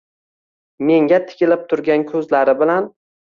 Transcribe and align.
Menga 0.89 1.19
tikilib 1.27 1.67
turgan 1.73 2.07
ko’zlari 2.13 2.57
bilan 2.65 2.89